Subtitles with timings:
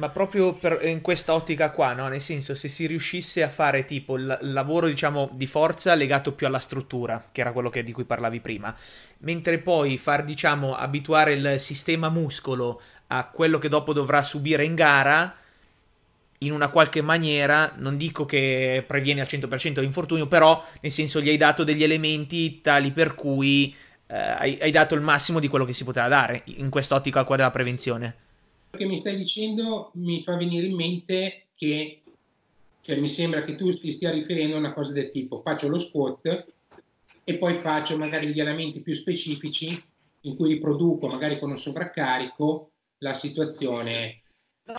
[0.00, 2.08] Ma proprio per, in questa ottica qua, no?
[2.08, 6.46] Nel senso, se si riuscisse a fare tipo il lavoro, diciamo, di forza legato più
[6.46, 8.74] alla struttura, che era quello che, di cui parlavi prima,
[9.18, 14.74] mentre poi far, diciamo, abituare il sistema muscolo a quello che dopo dovrà subire in
[14.74, 15.36] gara,
[16.38, 21.28] in una qualche maniera, non dico che previene al 100% l'infortunio, però nel senso gli
[21.28, 23.76] hai dato degli elementi tali per cui
[24.06, 27.36] eh, hai, hai, dato il massimo di quello che si poteva dare in quest'ottica qua
[27.36, 28.28] della prevenzione.
[28.70, 32.02] Che mi stai dicendo mi fa venire in mente che
[32.82, 35.78] cioè, mi sembra che tu ti stia riferendo a una cosa del tipo faccio lo
[35.78, 36.46] squat
[37.24, 39.76] e poi faccio magari gli elementi più specifici
[40.22, 44.19] in cui riproduco magari con un sovraccarico la situazione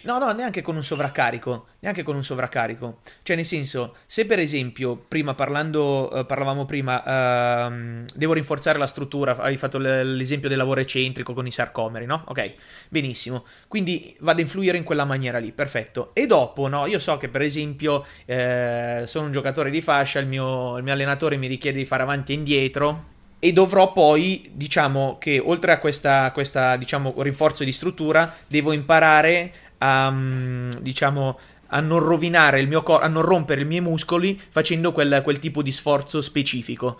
[0.03, 2.99] No, no, neanche con un sovraccarico, neanche con un sovraccarico.
[3.23, 8.87] Cioè, nel senso, se per esempio, prima parlando, uh, parlavamo prima, uh, devo rinforzare la
[8.87, 12.23] struttura, hai fatto l'esempio del lavoro eccentrico con i sarcomeri, no?
[12.27, 12.53] Ok,
[12.89, 13.45] benissimo.
[13.67, 16.11] Quindi vado a influire in quella maniera lì, perfetto.
[16.13, 20.27] E dopo, no, io so che per esempio eh, sono un giocatore di fascia, il
[20.27, 23.09] mio, il mio allenatore mi richiede di fare avanti e indietro,
[23.43, 29.51] e dovrò poi, diciamo che oltre a questa, questa diciamo, rinforzo di struttura, devo imparare
[29.83, 34.39] a, mm, diciamo, a non rovinare il mio corpo, a non rompere i miei muscoli
[34.49, 36.99] facendo quel, quel tipo di sforzo specifico.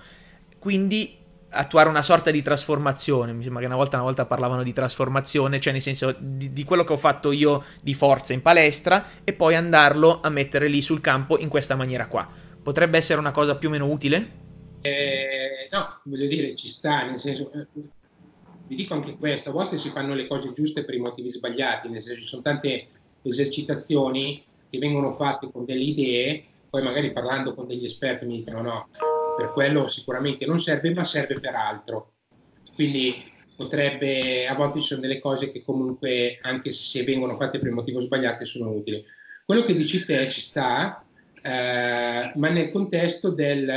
[0.60, 1.18] Quindi
[1.52, 3.34] attuare una sorta di trasformazione.
[3.34, 6.64] Mi sembra che una volta, una volta parlavano di trasformazione, cioè nel senso di, di,
[6.64, 10.82] quello che ho fatto io di forza in palestra e poi andarlo a mettere lì
[10.82, 12.28] sul campo in questa maniera qua.
[12.62, 14.40] Potrebbe essere una cosa più o meno utile?
[14.82, 17.68] Eh, no, voglio dire, ci sta, nel senso, eh,
[18.72, 21.90] vi dico anche questo, a volte si fanno le cose giuste per i motivi sbagliati,
[21.90, 22.88] nel senso ci sono tante
[23.22, 28.62] esercitazioni che vengono fatte con delle idee, poi magari parlando con degli esperti mi dicono
[28.62, 28.90] no,
[29.36, 32.14] per quello sicuramente non serve, ma serve per altro.
[32.74, 33.22] Quindi
[33.58, 37.74] potrebbe, a volte ci sono delle cose che comunque, anche se vengono fatte per il
[37.74, 39.04] motivo sbagliato, sono utili.
[39.46, 41.06] Quello che dici te ci sta,
[41.42, 43.70] eh, ma nel contesto del...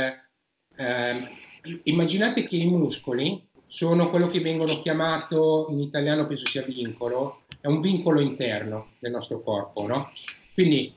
[0.77, 1.43] Eh,
[1.83, 7.67] immaginate che i muscoli sono quello che vengono chiamato in italiano, penso sia vincolo, è
[7.67, 10.11] un vincolo interno del nostro corpo, no?
[10.53, 10.93] Quindi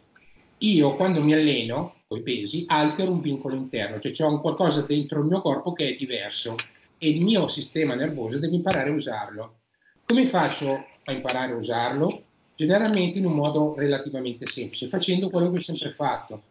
[0.58, 4.82] io quando mi alleno con i pesi altero un vincolo interno, cioè c'è un qualcosa
[4.82, 6.56] dentro il mio corpo che è diverso
[6.98, 9.58] e il mio sistema nervoso deve imparare a usarlo.
[10.04, 12.22] Come faccio a imparare a usarlo?
[12.54, 16.42] Generalmente in un modo relativamente semplice, facendo quello che ho sempre fatto,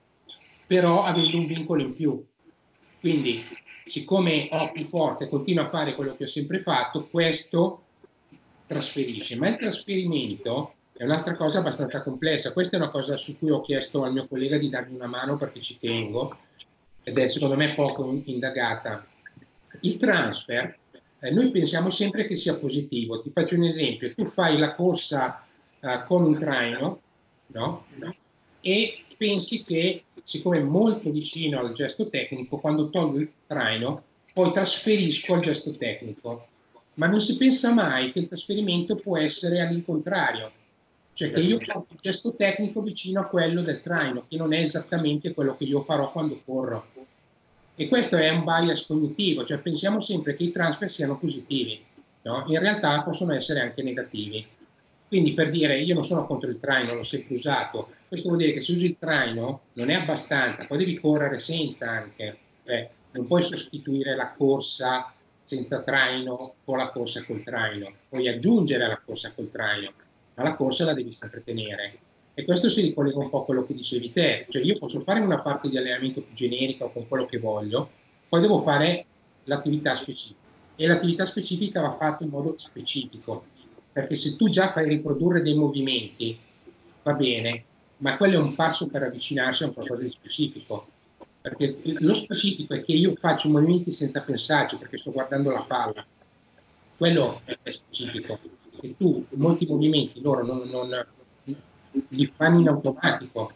[0.65, 2.25] però avendo un vincolo in più.
[2.99, 3.43] Quindi
[3.85, 7.83] siccome ho più forza e continuo a fare quello che ho sempre fatto, questo
[8.67, 9.35] trasferisce.
[9.35, 12.53] Ma il trasferimento è un'altra cosa abbastanza complessa.
[12.53, 15.37] Questa è una cosa su cui ho chiesto al mio collega di darmi una mano
[15.37, 16.37] perché ci tengo
[17.03, 19.05] ed è secondo me poco indagata.
[19.81, 20.77] Il transfer,
[21.19, 23.21] eh, noi pensiamo sempre che sia positivo.
[23.21, 24.13] Ti faccio un esempio.
[24.13, 25.45] Tu fai la corsa
[25.79, 27.01] eh, con un traino
[27.47, 27.85] no?
[28.59, 34.51] e pensi che siccome è molto vicino al gesto tecnico, quando tolgo il traino, poi
[34.51, 36.47] trasferisco al gesto tecnico.
[36.95, 40.51] Ma non si pensa mai che il trasferimento può essere all'incontrario,
[41.13, 44.61] cioè che io porto il gesto tecnico vicino a quello del traino, che non è
[44.61, 46.87] esattamente quello che io farò quando corro.
[47.75, 51.79] E questo è un bias cognitivo, cioè pensiamo sempre che i transfer siano positivi,
[52.23, 52.43] no?
[52.47, 54.45] in realtà possono essere anche negativi.
[55.07, 58.53] Quindi per dire io non sono contro il traino, l'ho sempre usato, questo vuol dire
[58.53, 63.25] che se usi il traino non è abbastanza, poi devi correre senza anche, eh, non
[63.25, 65.13] puoi sostituire la corsa
[65.45, 69.93] senza traino con la corsa col traino, puoi aggiungere la corsa col traino,
[70.35, 71.99] ma la corsa la devi sempre tenere.
[72.33, 75.21] E questo si ricollega un po' a quello che dicevi te, cioè io posso fare
[75.21, 77.89] una parte di allenamento più generica o con quello che voglio,
[78.27, 79.05] poi devo fare
[79.45, 80.45] l'attività specifica.
[80.75, 83.45] E l'attività specifica va fatta in modo specifico,
[83.97, 86.37] perché se tu già fai riprodurre dei movimenti,
[87.01, 87.63] va bene,
[87.97, 90.87] ma quello è un passo per avvicinarsi a un qualcosa di specifico.
[91.41, 96.05] Perché lo specifico è che io faccio movimenti senza pensarci perché sto guardando la palla.
[96.95, 98.37] Quello è specifico.
[98.81, 101.05] E tu molti movimenti loro non, non
[102.09, 103.51] li fanno in automatico.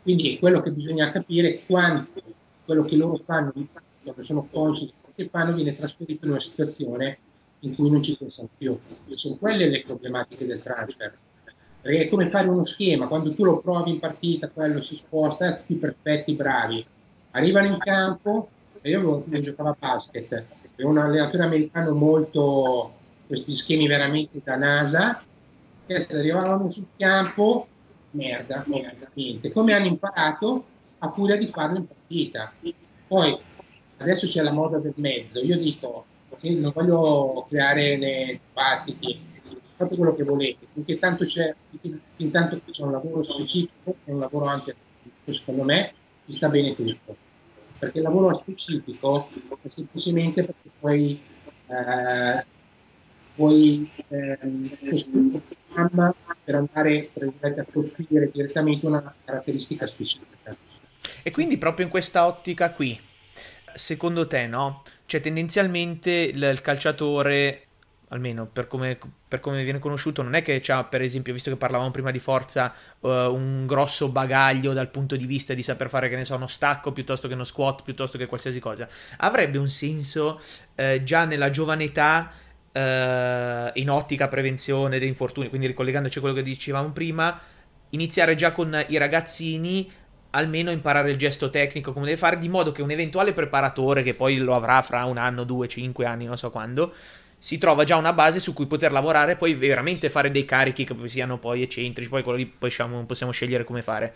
[0.00, 2.22] Quindi quello che bisogna capire è quanto
[2.64, 3.52] quello che loro fanno,
[4.02, 7.18] quando sono consci di quello che fanno, viene trasferito in una situazione
[7.64, 8.78] in cui non ci pensano più.
[9.14, 11.16] Sono quelle le problematiche del transfer
[11.84, 15.56] perché è come fare uno schema, quando tu lo provi in partita, quello si sposta,
[15.56, 16.82] tutti perfetti, bravi.
[17.32, 18.48] Arrivano in campo,
[18.80, 20.44] e io giocavo a basket,
[20.76, 22.90] è un allenatore americano molto,
[23.26, 25.22] questi schemi veramente da NASA,
[25.86, 27.66] che se arrivavano sul campo,
[28.12, 29.52] merda, merda, niente.
[29.52, 30.64] Come hanno imparato
[31.00, 32.50] a furia di farlo in partita.
[33.06, 33.38] Poi,
[33.98, 36.06] adesso c'è la moda del mezzo, io dico,
[36.42, 39.20] non voglio creare dibattiti,
[39.76, 41.54] fate quello che volete, finché tanto c'è,
[42.16, 44.74] intanto c'è un lavoro specifico e un lavoro anche
[45.26, 45.92] secondo me
[46.26, 47.16] ci sta bene tutto.
[47.78, 49.28] Perché il lavoro specifico
[49.62, 51.20] è semplicemente perché poi
[51.66, 52.44] eh,
[53.34, 56.14] puoi ehm, costruire un programma
[56.44, 60.56] per andare a colpire direttamente una caratteristica specifica.
[61.22, 62.98] E quindi proprio in questa ottica qui,
[63.74, 64.82] secondo te, no?
[65.06, 67.64] Cioè tendenzialmente il, il calciatore
[68.08, 68.96] almeno per come,
[69.26, 72.20] per come, viene conosciuto, non è che ha, per esempio, visto che parlavamo prima di
[72.20, 76.36] forza, uh, un grosso bagaglio dal punto di vista di saper fare, che ne so,
[76.36, 78.88] uno stacco piuttosto che uno squat, piuttosto che qualsiasi cosa.
[79.18, 80.40] Avrebbe un senso
[80.76, 82.30] uh, già nella giovane età,
[82.72, 87.40] uh, in ottica prevenzione degli infortuni, quindi ricollegandoci a quello che dicevamo prima,
[87.90, 89.90] iniziare già con i ragazzini
[90.34, 94.14] almeno imparare il gesto tecnico come deve fare, di modo che un eventuale preparatore, che
[94.14, 96.92] poi lo avrà fra un anno, due, cinque anni, non so quando,
[97.38, 100.84] si trova già una base su cui poter lavorare e poi veramente fare dei carichi
[100.84, 104.14] che siano poi eccentrici, poi quello lì possiamo, possiamo scegliere come fare.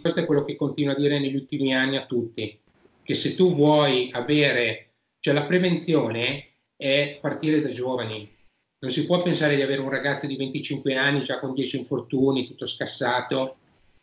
[0.00, 2.58] Questo è quello che continuo a dire negli ultimi anni a tutti,
[3.02, 8.36] che se tu vuoi avere, cioè la prevenzione è partire da giovani,
[8.80, 12.46] non si può pensare di avere un ragazzo di 25 anni già con 10 infortuni,
[12.46, 13.56] tutto scassato,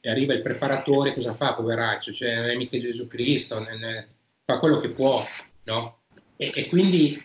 [0.05, 2.13] e arriva il preparatore, cosa fa, poveraccio?
[2.13, 4.05] Cioè, non è mica Gesù Cristo, è,
[4.45, 5.25] fa quello che può,
[5.63, 6.01] no?
[6.37, 7.19] E, e quindi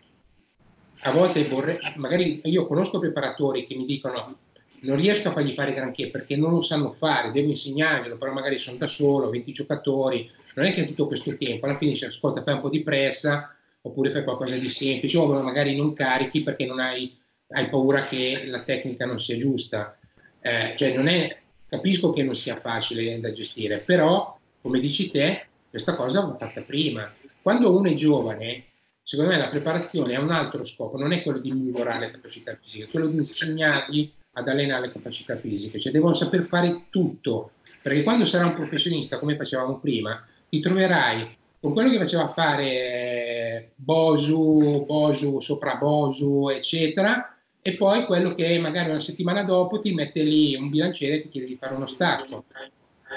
[1.00, 4.38] a volte vorrei, magari io conosco preparatori che mi dicono
[4.80, 8.56] non riesco a fargli fare granché perché non lo sanno fare, devo insegnarglielo, però magari
[8.56, 12.42] sono da solo, 20 giocatori, non è che tutto questo tempo, alla fine dice ascolta
[12.42, 16.64] fai un po' di pressa oppure fai qualcosa di semplice o magari non carichi perché
[16.64, 17.14] non hai,
[17.48, 19.98] hai paura che la tecnica non sia giusta.
[20.40, 25.46] Eh, cioè non è, capisco che non sia facile da gestire, però come dici te,
[25.70, 27.10] questa cosa va fatta prima.
[27.40, 28.64] Quando uno è giovane,
[29.02, 32.58] secondo me la preparazione ha un altro scopo, non è quello di migliorare le capacità
[32.60, 37.52] fisiche, è quello di insegnargli ad allenare le capacità fisiche, cioè devono saper fare tutto,
[37.80, 43.72] perché quando sarà un professionista, come facevamo prima, ti troverai con quello che faceva fare
[43.76, 47.29] Bosu, Bosu, sopra Bosu, eccetera,
[47.62, 51.28] e poi quello che magari una settimana dopo ti mette lì un bilanciere e ti
[51.28, 52.44] chiede di fare uno stacco.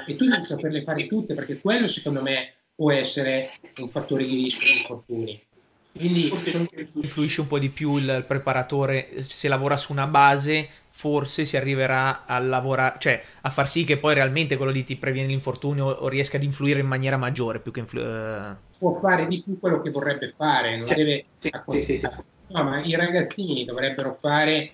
[0.06, 4.36] E tu devi saperle fare tutte, perché quello secondo me può essere un fattore di
[4.36, 5.42] rischio di infortuni.
[5.96, 6.32] Quindi
[6.94, 12.26] influisce un po' di più il preparatore, se lavora su una base forse si arriverà
[12.26, 16.08] a lavorare, cioè a far sì che poi realmente quello lì ti previene l'infortunio o
[16.08, 18.56] riesca ad influire in maniera maggiore più che influ- uh...
[18.78, 21.52] può fare di più quello che vorrebbe fare, non sì, deve sì,
[21.82, 22.08] sì, sì,
[22.54, 24.72] No, ma i ragazzini dovrebbero fare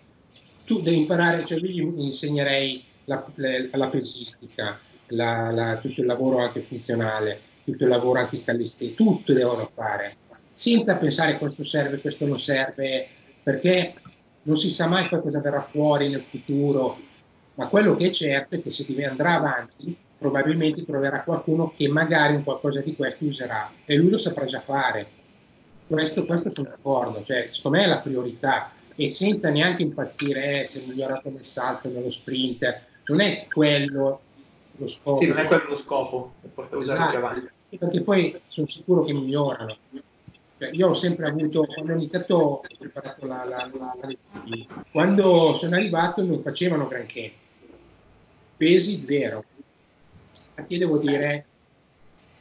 [0.66, 6.06] tu devi imparare, cioè io gli insegnerei la, la, la pesistica, la, la, tutto il
[6.06, 10.18] lavoro anche funzionale, tutto il lavoro anche callistenico, tutto devono fare
[10.60, 13.08] senza pensare questo serve, questo non serve,
[13.42, 13.94] perché
[14.42, 17.00] non si sa mai poi cosa verrà fuori nel futuro,
[17.56, 22.36] ma quello che è certo è che se andrà avanti probabilmente troverà qualcuno che magari
[22.36, 25.08] un qualcosa di questo userà e lui lo saprà già fare.
[25.90, 30.66] Questo, questo sono d'accordo, cioè secondo me è la priorità e senza neanche impazzire eh,
[30.66, 34.22] se è migliorato nel salto, nello sprint, non è quello
[34.76, 35.20] lo scopo.
[35.20, 36.34] Sì, non è quello lo scopo,
[36.80, 39.78] esatto, perché poi sono sicuro che migliorano.
[40.60, 45.56] Cioè, io ho sempre avuto, quando ho iniziato, ho preparato la, la, la, la quando
[45.56, 47.32] sono arrivato non facevano granché,
[48.58, 49.44] pesi zero.
[50.68, 51.46] Chi devo dire,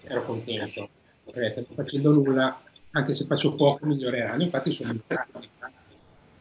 [0.03, 0.89] ero contento,
[1.33, 2.61] non facendo nulla,
[2.93, 5.49] anche se faccio poco miglioreranno, infatti sono migliorati.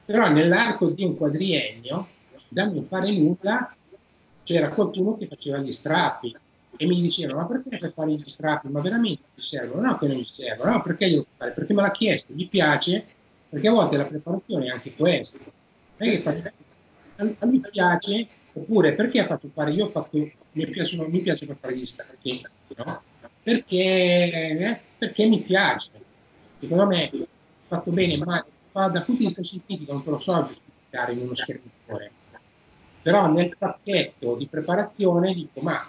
[0.06, 2.08] Però nell'arco di un quadriennio,
[2.48, 3.76] da non fare nulla,
[4.44, 6.36] c'era qualcuno che faceva gli strappi,
[6.78, 8.68] e mi dicevano ma perché fai fare gli strappi?
[8.70, 9.82] Ma veramente ti servono?
[9.82, 13.04] No che non mi servono no perché io fare perché me l'ha chiesto gli piace
[13.50, 15.40] perché a volte la preparazione è anche questa.
[15.98, 16.52] Faccio
[17.16, 20.18] a lui piace oppure perché ha fatto fare io ho fatto
[20.52, 22.42] mi, piacciono, mi piace fare gli strappi
[22.76, 23.02] no?
[23.42, 25.90] perché, eh, perché mi piace
[26.60, 27.12] secondo me
[27.68, 31.34] fatto bene ma dal punto di vista scientifico non te lo so giustificare in uno
[31.34, 32.12] schermitore
[33.02, 35.86] però nel pacchetto di preparazione dico ma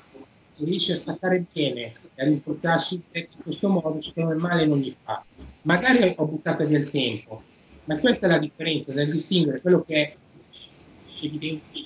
[0.58, 4.78] se riesci a staccare bene e a rinforzarsi in questo modo, secondo me male non
[4.78, 5.24] gli fa.
[5.62, 7.42] Magari ho buttato via il tempo,
[7.84, 10.16] ma questa è la differenza nel distinguere quello che è
[11.22, 11.78] evidente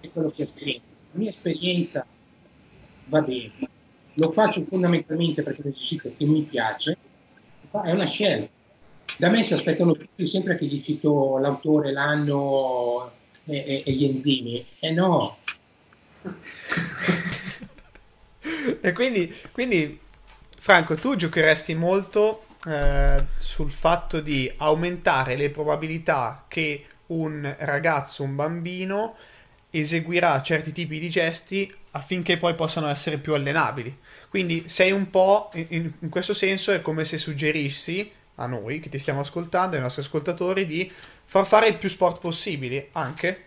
[0.00, 0.86] e quello che è esperienza.
[1.12, 2.06] La mia esperienza
[3.06, 3.52] va bene,
[4.12, 6.98] lo faccio fondamentalmente perché è un esercizio che mi piace,
[7.70, 8.48] è una scelta.
[9.16, 13.10] Da me si aspettano tutti sempre che gli cito l'autore, l'anno
[13.44, 14.66] e, e, e gli enzimi.
[14.78, 15.38] E no.
[18.80, 19.98] e quindi, quindi,
[20.58, 28.34] Franco, tu giocheresti molto eh, sul fatto di aumentare le probabilità che un ragazzo, un
[28.34, 29.16] bambino
[29.70, 33.96] eseguirà certi tipi di gesti affinché poi possano essere più allenabili.
[34.28, 38.88] Quindi sei un po', in, in questo senso, è come se suggerissi a noi che
[38.88, 40.90] ti stiamo ascoltando, ai nostri ascoltatori, di
[41.24, 43.44] far fare più sport possibili anche.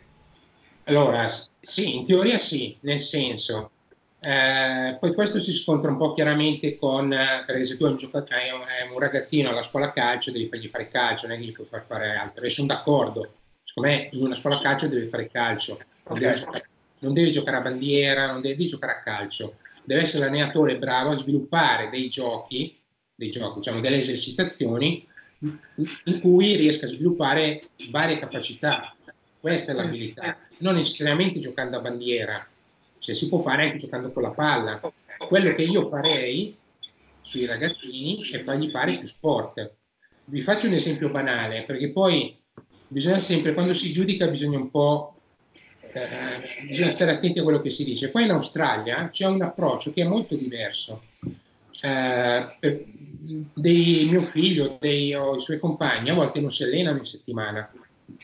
[0.86, 3.72] Allora, sì, in teoria sì, nel senso,
[4.20, 8.50] eh, poi questo si scontra un po' chiaramente con, perché se tu hai un, giocatore,
[8.50, 11.68] hai un ragazzino alla scuola calcio, devi fargli fare calcio, non è che gli puoi
[11.68, 12.44] far fare altro.
[12.44, 13.34] E sono d'accordo,
[13.72, 16.20] secondo me in una scuola calcio deve fare calcio, non, okay.
[16.20, 19.58] deve, giocare, non deve giocare a bandiera, non deve, deve giocare a calcio.
[19.84, 22.78] Deve essere l'allenatore bravo a sviluppare dei giochi,
[23.16, 25.08] dei giochi, diciamo delle esercitazioni
[25.40, 28.94] in cui riesca a sviluppare varie capacità.
[29.40, 32.46] Questa è l'abilità, non necessariamente giocando a bandiera,
[33.00, 34.80] cioè si può fare anche giocando con la palla.
[35.18, 36.56] Quello che io farei
[37.22, 39.72] sui ragazzini è fargli fare più sport.
[40.26, 42.41] Vi faccio un esempio banale, perché poi
[42.92, 45.16] bisogna sempre, quando si giudica, bisogna un po'.
[45.94, 48.12] Eh, bisogna stare attenti a quello che si dice.
[48.12, 51.04] Qua in Australia c'è un approccio che è molto diverso.
[51.82, 52.86] Eh,
[53.54, 57.70] dei, mio figlio dei, o i suoi compagni a volte non si allenano in settimana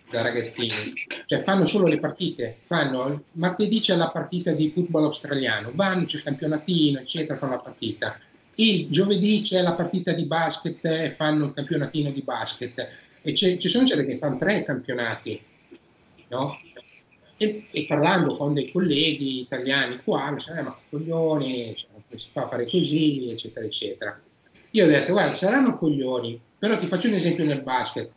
[0.09, 0.93] da ragazzini,
[1.25, 6.17] cioè fanno solo le partite, fanno martedì c'è la partita di football australiano, vanno, c'è
[6.17, 8.19] il campionatino, eccetera, fanno la partita.
[8.55, 12.87] Il giovedì c'è la partita di basket e fanno il campionatino di basket.
[13.27, 15.41] E ci sono gente che fanno tre campionati,
[16.29, 16.57] no?
[17.35, 22.29] E, e, parlando con dei colleghi italiani qua, mi dicono, eh, ma coglioni, cioè, si
[22.31, 24.21] fa fare così, eccetera, eccetera.
[24.71, 28.11] Io ho detto, guarda, saranno coglioni, però ti faccio un esempio nel basket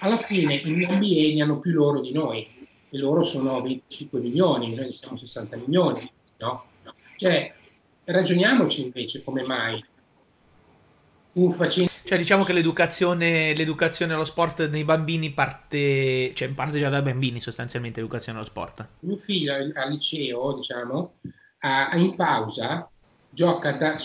[0.00, 2.46] alla fine in NBA ne hanno più loro di noi
[2.90, 6.64] e loro sono 25 milioni, noi siamo 60 milioni, no?
[7.16, 7.54] Cioè,
[8.04, 9.82] ragioniamoci invece come mai.
[11.32, 17.40] Cioè diciamo che l'educazione, l'educazione allo sport nei bambini parte, cioè parte già dai bambini
[17.40, 18.86] sostanzialmente l'educazione allo sport.
[19.00, 21.14] Mio figlio al liceo, diciamo,
[21.94, 22.88] in pausa
[23.30, 23.96] gioca da,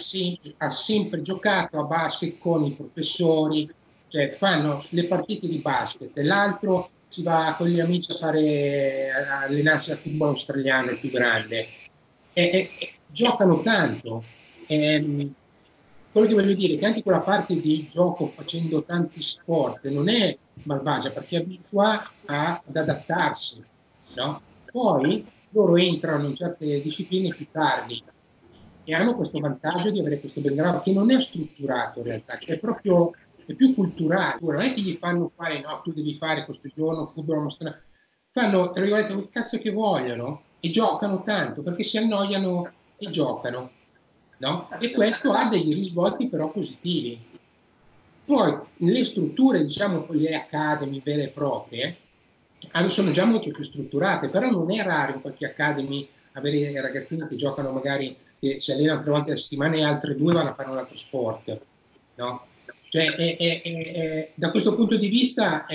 [0.57, 3.67] ha sempre giocato a basket con i professori,
[4.07, 9.11] cioè fanno le partite di basket e l'altro si va con gli amici a fare
[9.11, 11.67] a allenarsi al football australiano il più grande
[12.33, 14.23] e, e, e giocano tanto
[14.67, 15.33] e, ehm,
[16.15, 20.07] quello che voglio dire è che anche quella parte di gioco facendo tanti sport non
[20.07, 23.61] è malvagia perché abitua a, ad adattarsi
[24.15, 24.41] no?
[24.71, 28.01] poi loro entrano in certe discipline più tardi
[28.85, 32.55] e hanno questo vantaggio di avere questo background che non è strutturato in realtà, cioè
[32.55, 33.11] è proprio
[33.45, 34.37] è più culturale.
[34.39, 37.83] Non è che gli fanno fare, no, tu devi fare questo giorno football mostrare.
[38.29, 43.71] Fanno, tra virgolette, il cazzo che vogliono e giocano tanto perché si annoiano e giocano.
[44.37, 44.69] No?
[44.79, 47.19] E questo ha degli risvolti però positivi.
[48.25, 51.97] Poi le strutture, diciamo, le academy vere e proprie,
[52.87, 57.35] sono già molto più strutturate, però non è raro in qualche academy avere ragazzini che
[57.35, 60.69] giocano magari, che si allenano tre volte a settimana e altre due vanno a fare
[60.69, 61.61] un altro sport.
[62.15, 62.45] No?
[62.89, 65.65] Cioè, è, è, è, da questo punto di vista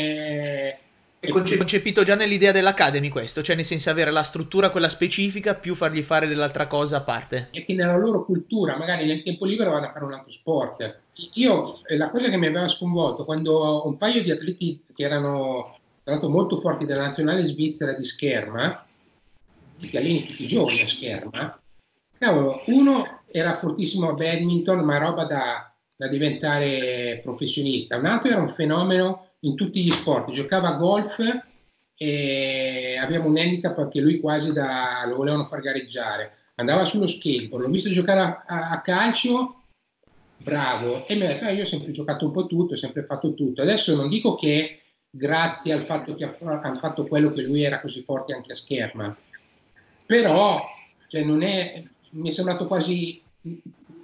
[1.21, 5.75] è, concepito già nell'idea dell'Academy questo, cioè nel senso avere la struttura quella specifica più
[5.75, 7.49] fargli fare dell'altra cosa a parte.
[7.51, 11.01] E che nella loro cultura, magari nel tempo libero vanno a fare un altro sport.
[11.35, 16.15] Io, la cosa che mi aveva sconvolto, quando un paio di atleti che erano tra
[16.15, 18.87] l'altro molto forti della nazionale svizzera di scherma,
[19.79, 21.61] che alleni tutti i giorni a scherma,
[22.19, 27.99] cavolo, uno era fortissimo a badminton, ma roba da da diventare professionista.
[27.99, 31.19] Un altro era un fenomeno in tutti gli sport, giocava a golf
[31.97, 36.33] e aveva un handicap perché lui quasi da, lo volevano far gareggiare.
[36.57, 39.63] Andava sullo skateboard, l'ho visto giocare a, a, a calcio,
[40.39, 43.05] bravo, e mi ha detto, eh, io ho sempre giocato un po' tutto, ho sempre
[43.05, 43.63] fatto tutto.
[43.63, 44.81] Adesso non dico che
[45.11, 49.17] grazie al fatto che ha fatto quello che lui era così forte anche a scherma,
[50.07, 50.65] però
[51.09, 53.23] cioè, è, mi è sembrato quasi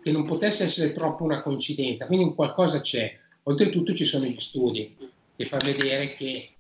[0.03, 3.19] che non potesse essere troppo una coincidenza, quindi qualcosa c'è.
[3.45, 4.97] Oltretutto ci sono gli studi
[5.37, 6.51] che fanno vedere che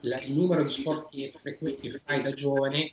[0.00, 1.32] la, il numero di sport che,
[1.80, 2.92] che fai da giovane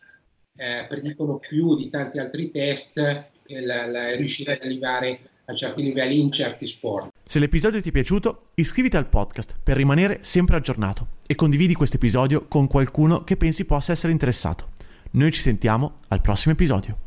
[0.55, 5.83] eh, predicono più di tanti altri test eh, la, la, riuscire ad arrivare a certi
[5.83, 7.11] livelli in certi sport.
[7.25, 11.97] Se l'episodio ti è piaciuto, iscriviti al podcast per rimanere sempre aggiornato e condividi questo
[11.97, 14.69] episodio con qualcuno che pensi possa essere interessato.
[15.11, 17.02] Noi ci sentiamo al prossimo episodio.